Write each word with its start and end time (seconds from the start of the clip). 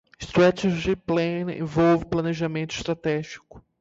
Strategic 0.19 0.95
Planning 1.05 1.57
envolve 1.59 2.05
planejamento 2.07 2.71
estratégico. 2.75 3.63